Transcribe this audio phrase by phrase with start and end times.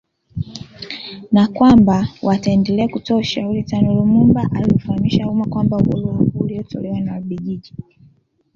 [1.31, 7.73] na kwamba wataendelea kutoa ushauri Tano Lumumba aliufahamisha umma kwamba uhuru uliotolewa na Wabeljiji